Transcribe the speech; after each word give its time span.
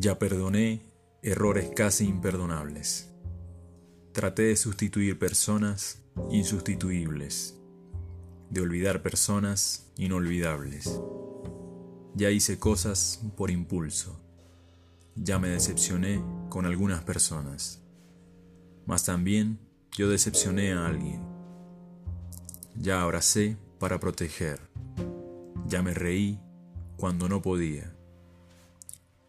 Ya 0.00 0.18
perdoné 0.18 0.80
errores 1.20 1.72
casi 1.76 2.06
imperdonables. 2.06 3.10
Traté 4.12 4.44
de 4.44 4.56
sustituir 4.56 5.18
personas 5.18 6.02
insustituibles, 6.30 7.60
de 8.48 8.62
olvidar 8.62 9.02
personas 9.02 9.92
inolvidables. 9.98 10.98
Ya 12.14 12.30
hice 12.30 12.58
cosas 12.58 13.20
por 13.36 13.50
impulso. 13.50 14.18
Ya 15.16 15.38
me 15.38 15.50
decepcioné 15.50 16.24
con 16.48 16.64
algunas 16.64 17.02
personas. 17.02 17.82
Mas 18.86 19.04
también 19.04 19.58
yo 19.98 20.08
decepcioné 20.08 20.72
a 20.72 20.86
alguien. 20.86 21.20
Ya 22.74 23.02
abracé 23.02 23.58
para 23.78 24.00
proteger. 24.00 24.60
Ya 25.66 25.82
me 25.82 25.92
reí 25.92 26.40
cuando 26.96 27.28
no 27.28 27.42
podía. 27.42 27.99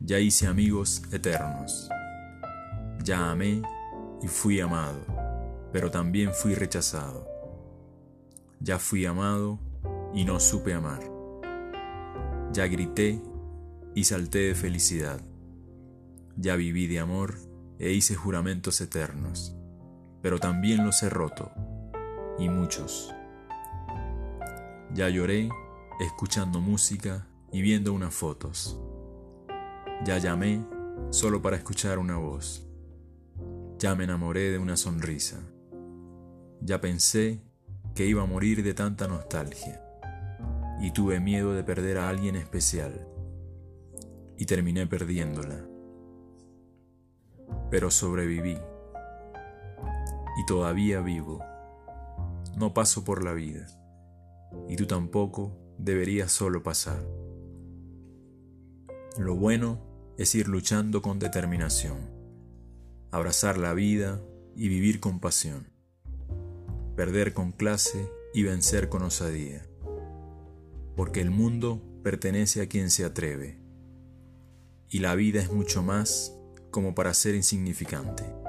Ya 0.04 0.18
hice 0.18 0.48
amigos 0.48 1.04
eternos. 1.12 1.88
Ya 3.04 3.30
amé 3.30 3.62
y 4.20 4.28
fui 4.28 4.60
amado, 4.60 5.06
pero 5.72 5.92
también 5.92 6.34
fui 6.34 6.56
rechazado. 6.56 7.28
Ya 8.60 8.80
fui 8.80 9.06
amado 9.06 9.60
y 10.12 10.26
no 10.26 10.40
supe 10.40 10.74
amar. 10.74 11.02
Ya 12.52 12.66
grité 12.66 13.22
y 13.94 14.06
salté 14.06 14.40
de 14.40 14.56
felicidad. 14.56 15.22
Ya 16.36 16.56
viví 16.56 16.88
de 16.88 17.00
amor 17.00 17.36
e 17.78 17.92
hice 17.92 18.16
juramentos 18.16 18.82
eternos, 18.82 19.56
pero 20.24 20.40
también 20.40 20.84
los 20.84 21.04
he 21.04 21.10
roto, 21.12 21.52
y 22.40 22.50
muchos. 22.50 23.14
Ya 24.96 25.10
lloré 25.10 25.48
escuchando 26.00 26.60
música 26.60 27.28
y 27.52 27.62
viendo 27.62 27.94
unas 27.94 28.16
fotos. 28.16 28.80
Ya 30.04 30.18
llamé 30.18 30.66
solo 31.12 31.44
para 31.44 31.58
escuchar 31.58 32.00
una 32.00 32.18
voz. 32.18 32.68
Ya 33.78 33.94
me 33.94 34.06
enamoré 34.06 34.50
de 34.50 34.58
una 34.58 34.76
sonrisa. 34.76 35.38
Ya 36.60 36.82
pensé 36.82 37.40
que 37.94 38.08
iba 38.08 38.24
a 38.24 38.26
morir 38.26 38.64
de 38.64 38.74
tanta 38.74 39.08
nostalgia. 39.08 39.80
Y 40.82 40.90
tuve 40.90 41.20
miedo 41.20 41.54
de 41.54 41.64
perder 41.64 42.00
a 42.00 42.10
alguien 42.10 42.36
especial. 42.36 43.08
Y 44.38 44.48
terminé 44.48 44.88
perdiéndola. 44.88 45.68
Pero 47.70 47.92
sobreviví. 47.92 48.58
Y 50.40 50.46
todavía 50.48 51.02
vivo. 51.02 51.44
No 52.58 52.74
paso 52.74 53.04
por 53.04 53.24
la 53.24 53.34
vida. 53.34 53.68
Y 54.68 54.78
tú 54.78 54.88
tampoco 54.88 55.56
deberías 55.78 56.32
solo 56.32 56.64
pasar. 56.64 57.04
Lo 59.20 59.36
bueno 59.36 59.91
es 60.18 60.36
ir 60.36 60.48
luchando 60.48 61.02
con 61.02 61.20
determinación, 61.20 61.98
abrazar 63.12 63.58
la 63.58 63.74
vida 63.74 64.22
y 64.56 64.68
vivir 64.68 65.00
con 65.00 65.20
pasión, 65.20 65.68
perder 66.96 67.34
con 67.34 67.52
clase 67.52 68.10
y 68.34 68.44
vencer 68.44 68.90
con 68.90 69.04
osadía, 69.04 69.66
porque 70.96 71.22
el 71.22 71.32
mundo 71.32 71.82
pertenece 72.04 72.62
a 72.62 72.68
quien 72.68 72.90
se 72.90 73.06
atreve, 73.06 73.60
y 74.90 75.00
la 75.00 75.16
vida 75.16 75.42
es 75.42 75.52
mucho 75.52 75.84
más 75.84 76.36
como 76.70 76.96
para 76.96 77.14
ser 77.14 77.36
insignificante. 77.36 78.41